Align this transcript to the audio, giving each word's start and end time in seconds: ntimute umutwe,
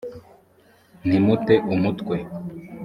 ntimute 1.07 1.55
umutwe, 1.73 2.15